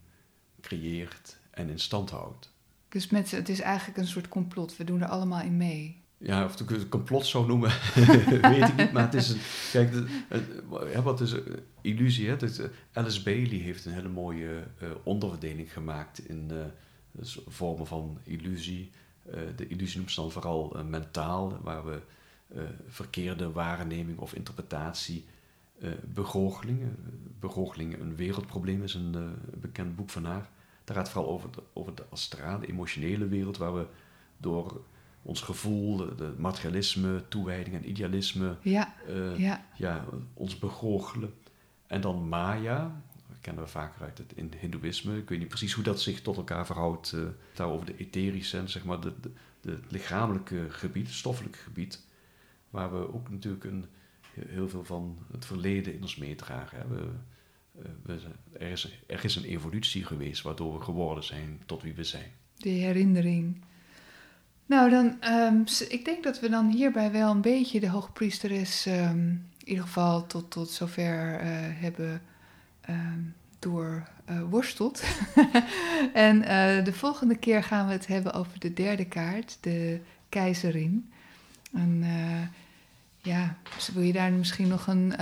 [0.62, 2.52] creëert en in stand houdt.
[2.90, 6.46] Dus met, het is eigenlijk een soort complot, we doen er allemaal in mee ja,
[6.46, 7.72] of ik het complot zou noemen,
[8.42, 8.92] weet ik niet.
[8.92, 9.40] Maar het is een,
[9.72, 9.94] kijk,
[10.28, 11.36] het, wat is
[11.82, 12.28] illusie?
[12.28, 12.36] Hè?
[12.36, 16.58] Het, Alice Bailey heeft een hele mooie uh, onderverdeling gemaakt in uh,
[17.12, 18.92] dus vormen van illusie.
[19.28, 22.00] Uh, de illusie noemt ze dan vooral mentaal, waar we
[22.88, 25.26] verkeerde waarneming of interpretatie
[26.14, 26.96] begoochelingen.
[27.40, 30.50] Begoochelingen, een wereldprobleem is een bekend boek van haar.
[30.84, 33.86] Daar gaat het vooral over de, over de astrale, emotionele wereld, waar we
[34.38, 34.82] door
[35.22, 39.66] ons gevoel, de, materialisme, toewijding en idealisme, ja, uh, ja.
[39.76, 40.06] ja.
[40.34, 41.34] ons begoochelen.
[41.88, 45.18] En dan Maya, dat kennen we vaker uit het in Hindoeïsme.
[45.18, 47.12] Ik weet niet precies hoe dat zich tot elkaar verhoudt.
[47.16, 49.32] Uh, daarover de etherische en zeg maar de, de,
[49.62, 52.06] de, lichamelijke gebied, het stoffelijke gebied.
[52.70, 53.86] Waar we ook natuurlijk een,
[54.34, 56.78] heel veel van het verleden in ons meedragen.
[56.78, 56.88] Hè.
[56.88, 57.10] We,
[57.80, 58.20] uh, we,
[58.52, 62.32] er, is, er is een evolutie geweest waardoor we geworden zijn tot wie we zijn.
[62.56, 63.62] De herinnering.
[64.72, 69.50] Nou, dan, um, ik denk dat we dan hierbij wel een beetje de hoogpriesteres um,
[69.58, 71.48] in ieder geval tot, tot zover uh,
[71.82, 72.22] hebben
[72.90, 75.04] um, doorworsteld.
[76.14, 81.12] En uh, de volgende keer gaan we het hebben over de derde kaart, de keizerin.
[81.74, 82.04] En
[83.22, 83.58] ja,
[83.94, 85.14] wil je daar misschien nog een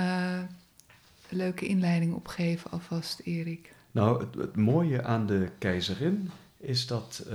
[1.30, 3.74] leuke inleiding op geven alvast, Erik?
[3.92, 7.26] Nou, het, het mooie aan de keizerin is dat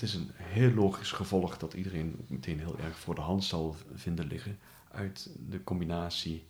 [0.00, 3.76] het is een heel logisch gevolg dat iedereen meteen heel erg voor de hand zal
[3.94, 4.58] vinden liggen
[4.92, 6.44] uit de combinatie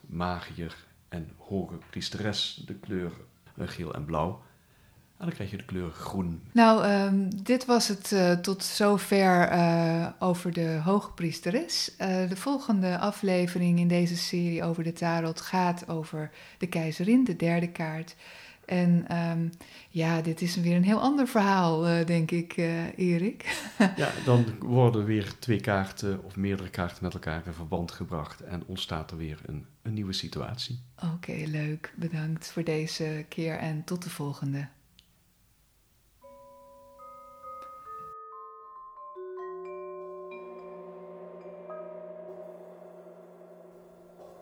[0.00, 3.12] magier en hoge priesteres, de kleur
[3.56, 4.42] geel en blauw.
[5.16, 6.42] En dan krijg je de kleur groen.
[6.52, 11.92] Nou, um, dit was het uh, tot zover uh, over de hoogpriesteres.
[12.00, 17.36] Uh, de volgende aflevering in deze serie over de tarot gaat over de keizerin, de
[17.36, 18.16] derde kaart.
[18.70, 19.50] En um,
[19.88, 22.56] ja, dit is weer een heel ander verhaal, denk ik,
[22.96, 23.64] Erik.
[23.96, 28.62] ja, dan worden weer twee kaarten of meerdere kaarten met elkaar in verband gebracht en
[28.66, 30.80] ontstaat er weer een, een nieuwe situatie.
[30.96, 31.94] Oké, okay, leuk.
[31.96, 34.68] Bedankt voor deze keer en tot de volgende.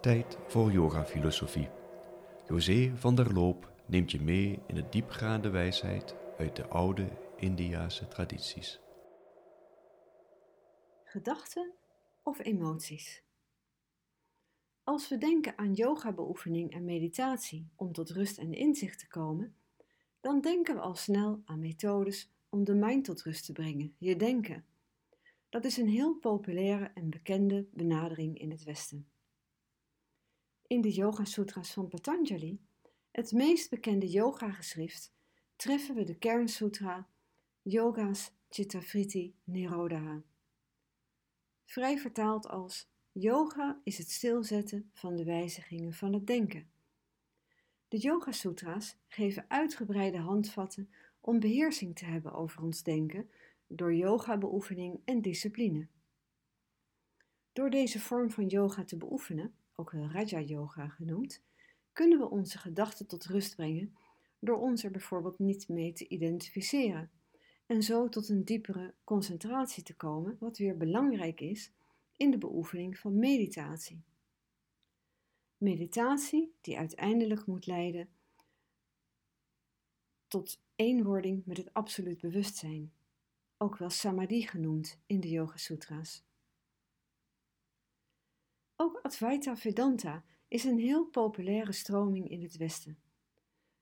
[0.01, 1.69] Tijd voor yoga-filosofie.
[2.49, 8.09] José van der Loop neemt je mee in de diepgaande wijsheid uit de oude Indiase
[8.09, 8.81] tradities.
[11.05, 11.72] Gedachten
[12.22, 13.22] of emoties?
[14.85, 19.57] Als we denken aan yoga-beoefening en meditatie om tot rust en inzicht te komen,
[20.20, 24.16] dan denken we al snel aan methodes om de mind tot rust te brengen, je
[24.16, 24.64] denken.
[25.48, 29.09] Dat is een heel populaire en bekende benadering in het Westen
[30.68, 32.61] in de Yoga Sutras van Patanjali,
[33.19, 35.13] het meest bekende yoga-geschrift,
[35.57, 37.09] treffen we de kernsutra
[37.63, 40.23] Yoga's Chittavritti Nirodha.
[41.65, 46.71] Vrij vertaald als Yoga is het stilzetten van de wijzigingen van het denken.
[47.89, 53.31] De Yoga Sutra's geven uitgebreide handvatten om beheersing te hebben over ons denken
[53.67, 55.87] door yoga-beoefening en discipline.
[57.53, 61.43] Door deze vorm van yoga te beoefenen ook wel Raja Yoga genoemd,
[61.99, 63.97] kunnen we onze gedachten tot rust brengen
[64.39, 67.11] door ons er bijvoorbeeld niet mee te identificeren
[67.67, 71.73] en zo tot een diepere concentratie te komen, wat weer belangrijk is
[72.17, 74.03] in de beoefening van meditatie.
[75.57, 78.09] Meditatie die uiteindelijk moet leiden
[80.29, 82.93] tot eenwording met het absoluut bewustzijn,
[83.57, 86.25] ook wel samadhi genoemd in de Yoga Sutras.
[88.77, 92.99] Ook Advaita Vedanta is een heel populaire stroming in het Westen.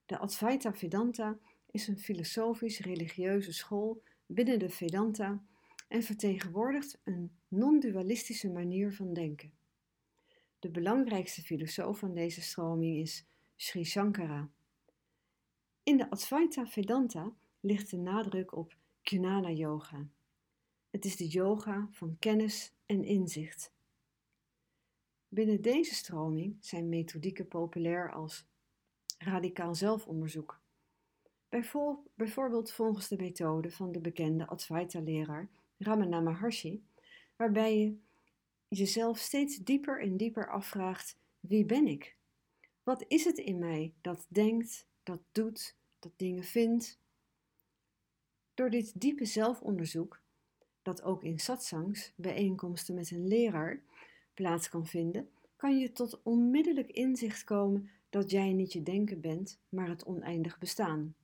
[0.05, 1.39] De Advaita Vedanta
[1.71, 5.43] is een filosofisch-religieuze school binnen de Vedanta
[5.87, 9.53] en vertegenwoordigt een non-dualistische manier van denken.
[10.59, 13.25] De belangrijkste filosoof van deze stroming is
[13.55, 14.49] Sri Shankara.
[15.83, 20.07] In de Advaita Vedanta ligt de nadruk op Jnana Yoga.
[20.89, 23.75] Het is de yoga van kennis en inzicht
[25.29, 28.45] Binnen deze stroming zijn methodieken populair als
[29.17, 30.59] radicaal zelfonderzoek.
[32.15, 36.83] Bijvoorbeeld volgens de methode van de bekende Advaita-leraar Ramana Maharshi,
[37.35, 37.97] waarbij je
[38.67, 42.15] jezelf steeds dieper en dieper afvraagt: wie ben ik?
[42.83, 46.99] Wat is het in mij dat denkt, dat doet, dat dingen vindt?
[48.53, 50.21] Door dit diepe zelfonderzoek,
[50.81, 53.81] dat ook in satsangs, bijeenkomsten met een leraar,
[54.37, 59.59] plaats kan vinden, kan je tot onmiddellijk inzicht komen dat jij niet je denken bent,
[59.69, 61.15] maar het oneindig bestaan.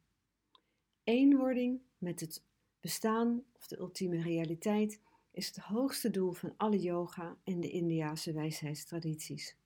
[1.04, 2.44] Eenwording met het
[2.80, 5.00] bestaan of de ultieme realiteit
[5.32, 9.58] is het hoogste doel van alle yoga en de Indiase wijsheidstradities.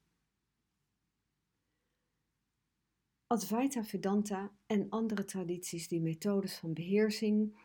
[3.28, 7.60] Advaita Vedanta en andere tradities die methodes van beheersing,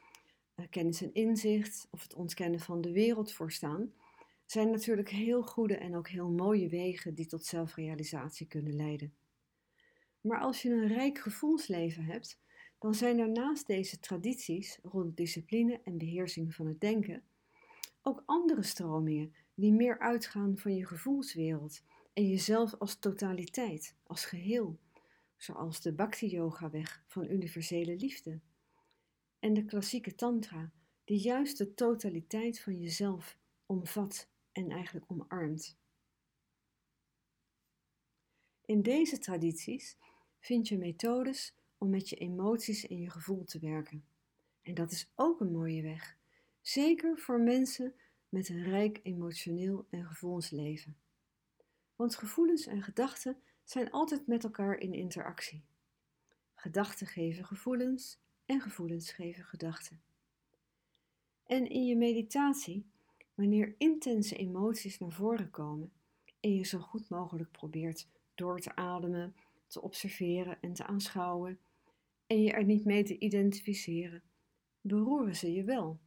[0.54, 3.92] eh, kennis en inzicht of het ontkennen van de wereld voorstaan,
[4.52, 9.14] zijn natuurlijk heel goede en ook heel mooie wegen die tot zelfrealisatie kunnen leiden.
[10.20, 12.40] Maar als je een rijk gevoelsleven hebt,
[12.78, 17.22] dan zijn er naast deze tradities rond discipline en beheersing van het denken
[18.02, 24.78] ook andere stromingen die meer uitgaan van je gevoelswereld en jezelf als totaliteit, als geheel,
[25.36, 28.40] zoals de Bhakti-yoga-weg van universele liefde
[29.38, 30.72] en de klassieke tantra,
[31.04, 35.78] die juist de totaliteit van jezelf omvat en eigenlijk omarmt.
[38.64, 39.96] In deze tradities
[40.38, 44.04] vind je methodes om met je emoties en je gevoel te werken.
[44.62, 46.16] En dat is ook een mooie weg,
[46.60, 47.94] zeker voor mensen
[48.28, 50.96] met een rijk emotioneel en gevoelsleven.
[51.96, 55.64] Want gevoelens en gedachten zijn altijd met elkaar in interactie.
[56.54, 60.02] Gedachten geven gevoelens en gevoelens geven gedachten.
[61.46, 62.90] En in je meditatie
[63.42, 65.92] Wanneer intense emoties naar voren komen
[66.40, 69.34] en je zo goed mogelijk probeert door te ademen,
[69.66, 71.58] te observeren en te aanschouwen
[72.26, 74.22] en je er niet mee te identificeren,
[74.80, 76.00] beroeren ze je wel.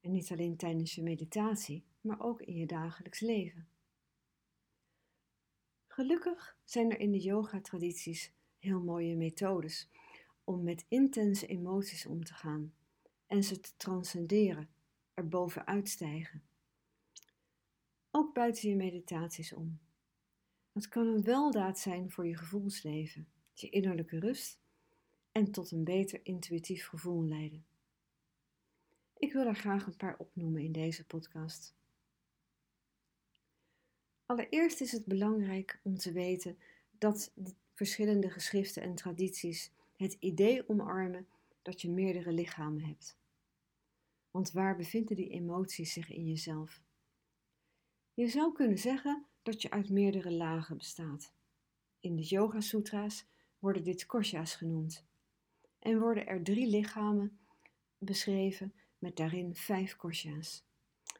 [0.00, 3.68] En niet alleen tijdens je meditatie, maar ook in je dagelijks leven.
[5.86, 9.88] Gelukkig zijn er in de yoga-tradities heel mooie methodes
[10.44, 12.74] om met intense emoties om te gaan
[13.26, 14.68] en ze te transcenderen,
[15.16, 16.42] er bovenuit stijgen.
[18.10, 19.78] Ook buiten je meditaties om.
[20.72, 24.58] Het kan een weldaad zijn voor je gevoelsleven, je innerlijke rust
[25.32, 27.66] en tot een beter intuïtief gevoel leiden.
[29.16, 31.74] Ik wil er graag een paar opnoemen in deze podcast.
[34.26, 36.58] Allereerst is het belangrijk om te weten
[36.98, 41.26] dat de verschillende geschriften en tradities het idee omarmen
[41.62, 43.16] dat je meerdere lichamen hebt.
[44.36, 46.82] Want waar bevinden die emoties zich in jezelf?
[48.14, 51.32] Je zou kunnen zeggen dat je uit meerdere lagen bestaat.
[52.00, 53.26] In de Yoga Sutra's
[53.58, 55.04] worden dit koshas genoemd
[55.78, 57.38] en worden er drie lichamen
[57.98, 60.64] beschreven met daarin vijf koshas.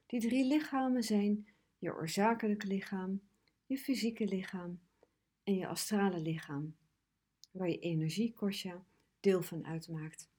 [0.07, 1.48] Die drie lichamen zijn
[1.79, 3.20] je oorzakelijke lichaam,
[3.66, 4.81] je fysieke lichaam
[5.42, 6.76] en je astrale lichaam,
[7.50, 8.35] waar je energie
[9.20, 10.35] deel van uitmaakt.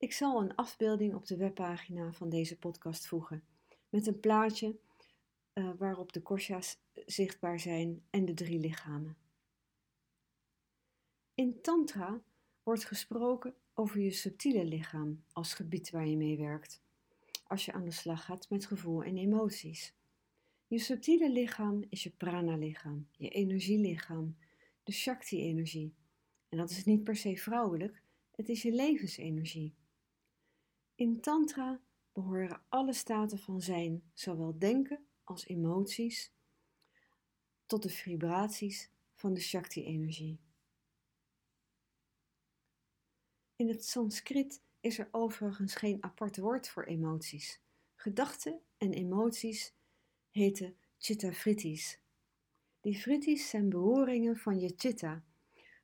[0.00, 3.44] Ik zal een afbeelding op de webpagina van deze podcast voegen
[3.88, 4.78] met een plaatje
[5.54, 9.16] uh, waarop de koshas zichtbaar zijn en de drie lichamen.
[11.34, 12.22] In Tantra
[12.62, 16.82] wordt gesproken over je subtiele lichaam als gebied waar je mee werkt,
[17.46, 19.94] als je aan de slag gaat met gevoel en emoties.
[20.66, 24.36] Je subtiele lichaam is je prana-lichaam, je energielichaam,
[24.82, 25.94] de Shakti-energie.
[26.48, 29.78] En dat is niet per se vrouwelijk, het is je levensenergie.
[31.00, 31.80] In Tantra
[32.12, 36.32] behoren alle staten van zijn, zowel denken als emoties,
[37.66, 40.40] tot de vibraties van de Shakti-energie.
[43.56, 47.60] In het Sanskriet is er overigens geen apart woord voor emoties.
[47.94, 49.74] Gedachten en emoties
[50.30, 52.00] heten chitta-vrittis.
[52.80, 55.24] Die vrittis zijn behoringen van je chitta,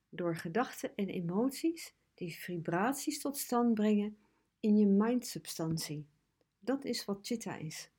[0.09, 4.26] door gedachten en emoties die vibraties tot stand brengen
[4.67, 6.09] in je mindsubstantie.
[6.59, 7.91] Dat is wat chitta is.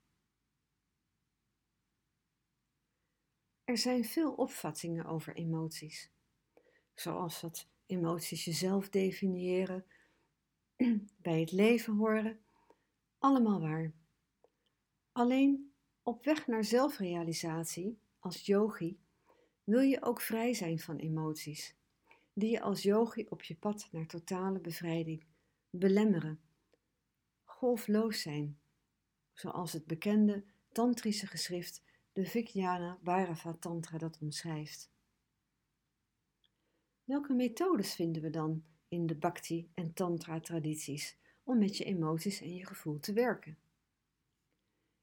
[3.63, 6.11] Er zijn veel opvattingen over emoties,
[6.93, 9.85] zoals dat emoties jezelf definiëren,
[11.27, 12.39] bij het leven horen,
[13.17, 13.93] allemaal waar.
[15.11, 18.99] Alleen op weg naar zelfrealisatie als yogi
[19.63, 21.75] wil je ook vrij zijn van emoties,
[22.33, 25.25] die je als yogi op je pad naar totale bevrijding
[25.69, 26.46] belemmeren,
[27.57, 28.59] golfloos zijn,
[29.33, 34.91] zoals het bekende tantrische geschrift de Vijnana Bhairava Tantra dat omschrijft.
[37.03, 42.41] Welke methodes vinden we dan in de Bhakti en Tantra tradities om met je emoties
[42.41, 43.57] en je gevoel te werken?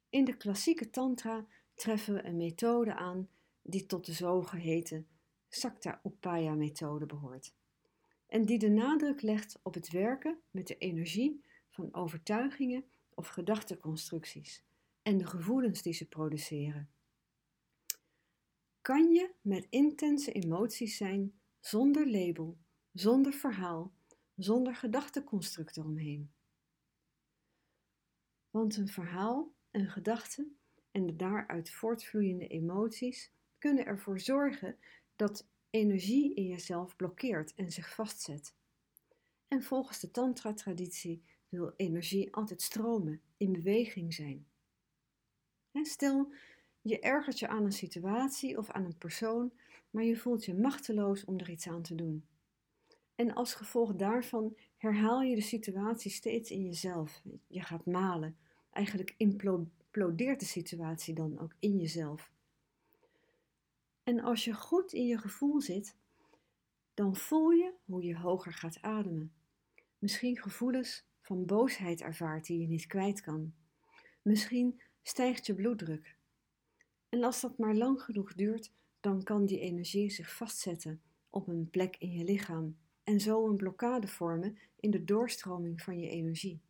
[0.09, 3.29] In de klassieke Tantra treffen we een methode aan
[3.63, 5.07] die tot de zogeheten
[5.49, 7.55] Sakta Upaya methode behoort
[8.27, 12.85] en die de nadruk legt op het werken met de energie van overtuigingen
[13.15, 14.65] of gedachteconstructies
[15.03, 16.91] en de gevoelens die ze produceren.
[18.81, 22.59] Kan je met intense emoties zijn zonder label,
[22.93, 23.93] zonder verhaal,
[24.37, 26.33] zonder gedachteconstruct eromheen?
[28.51, 30.49] Want een verhaal, een gedachte
[30.91, 34.79] en de daaruit voortvloeiende emoties kunnen ervoor zorgen
[35.17, 38.55] dat energie in jezelf blokkeert en zich vastzet.
[39.49, 44.47] En volgens de Tantra-traditie wil energie altijd stromen, in beweging zijn.
[45.83, 46.33] stel,
[46.81, 49.53] je ergert je aan een situatie of aan een persoon,
[49.91, 52.27] maar je voelt je machteloos om er iets aan te doen.
[53.15, 57.23] En als gevolg daarvan herhaal je de situatie steeds in jezelf.
[57.47, 58.37] Je gaat malen.
[58.71, 62.33] Eigenlijk implodeert de situatie dan ook in jezelf.
[64.03, 65.97] En als je goed in je gevoel zit,
[66.95, 69.35] dan voel je hoe je hoger gaat ademen.
[69.99, 73.55] Misschien gevoelens van boosheid ervaart die je niet kwijt kan.
[74.23, 76.17] Misschien stijgt je bloeddruk.
[77.09, 81.71] En als dat maar lang genoeg duurt, dan kan die energie zich vastzetten op een
[81.71, 86.61] plek in je lichaam en zo een blokkade vormen in de doorstroming van je energie.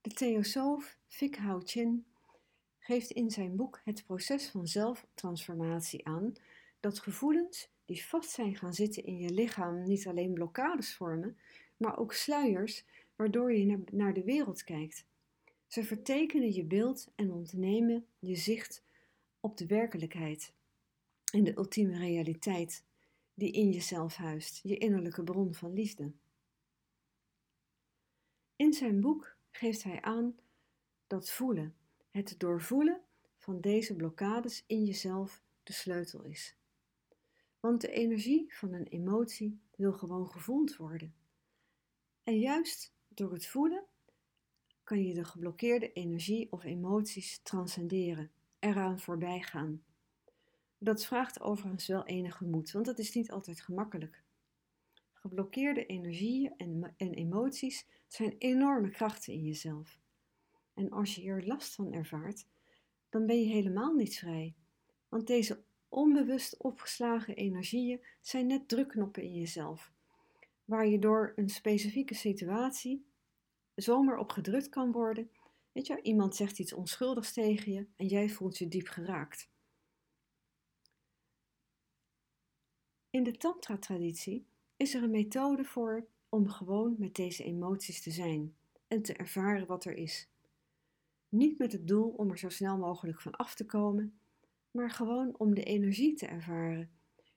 [0.00, 2.06] De theosoof Fik Hao Chin
[2.78, 6.32] geeft in zijn boek Het proces van zelftransformatie aan
[6.80, 11.38] dat gevoelens die vast zijn gaan zitten in je lichaam niet alleen blokkades vormen,
[11.76, 12.84] maar ook sluiers
[13.16, 15.06] waardoor je naar de wereld kijkt.
[15.66, 18.84] Ze vertekenen je beeld en ontnemen je zicht
[19.40, 20.52] op de werkelijkheid
[21.32, 22.84] en de ultieme realiteit
[23.34, 26.12] die in jezelf huist, je innerlijke bron van liefde.
[28.56, 30.36] In zijn boek geeft hij aan
[31.06, 31.74] dat voelen,
[32.10, 33.00] het doorvoelen
[33.36, 36.57] van deze blokkades in jezelf de sleutel is.
[37.60, 41.14] Want de energie van een emotie wil gewoon gevoeld worden.
[42.22, 43.84] En juist door het voelen
[44.84, 49.82] kan je de geblokkeerde energie of emoties transcenderen, eraan voorbij gaan.
[50.78, 54.22] Dat vraagt overigens wel enige moed, want dat is niet altijd gemakkelijk.
[55.12, 59.98] Geblokkeerde energieën en, en emoties zijn enorme krachten in jezelf.
[60.74, 62.46] En als je hier last van ervaart,
[63.08, 64.54] dan ben je helemaal niet vrij.
[65.08, 69.92] Want deze onbewust opgeslagen energieën zijn net drukknoppen in jezelf,
[70.64, 73.06] waar je door een specifieke situatie
[73.74, 75.30] zomaar op gedrukt kan worden.
[75.72, 79.50] Weet je, iemand zegt iets onschuldigs tegen je en jij voelt je diep geraakt.
[83.10, 88.56] In de Tantra-traditie is er een methode voor om gewoon met deze emoties te zijn
[88.88, 90.28] en te ervaren wat er is.
[91.28, 94.17] Niet met het doel om er zo snel mogelijk van af te komen,
[94.78, 96.90] maar gewoon om de energie te ervaren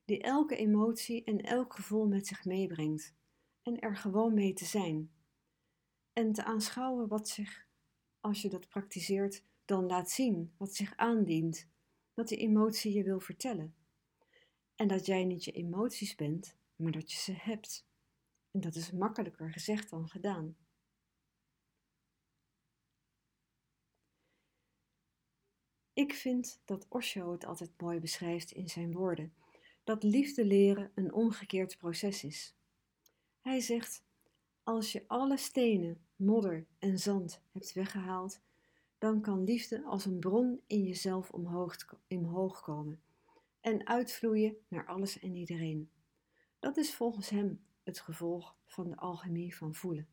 [0.05, 3.15] die elke emotie en elk gevoel met zich meebrengt
[3.61, 5.11] en er gewoon mee te zijn.
[6.13, 7.67] En te aanschouwen wat zich,
[8.19, 11.69] als je dat praktiseert, dan laat zien, wat zich aandient,
[12.13, 13.75] wat die emotie je wil vertellen.
[14.75, 17.87] En dat jij niet je emoties bent, maar dat je ze hebt.
[18.51, 20.57] En dat is makkelijker gezegd dan gedaan.
[25.93, 29.33] Ik vind dat Osho het altijd mooi beschrijft in zijn woorden:
[29.83, 32.55] dat liefde leren een omgekeerd proces is.
[33.41, 34.03] Hij zegt:
[34.63, 38.41] Als je alle stenen, modder en zand hebt weggehaald,
[38.97, 41.75] dan kan liefde als een bron in jezelf omhoog,
[42.07, 43.01] omhoog komen
[43.61, 45.91] en uitvloeien naar alles en iedereen.
[46.59, 50.07] Dat is volgens hem het gevolg van de alchemie van voelen.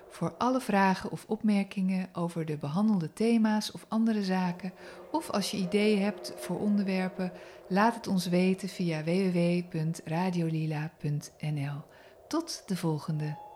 [0.09, 4.73] Voor alle vragen of opmerkingen over de behandelde thema's of andere zaken,
[5.11, 7.31] of als je ideeën hebt voor onderwerpen,
[7.67, 11.81] laat het ons weten via www.radiolila.nl.
[12.27, 13.50] Tot de volgende!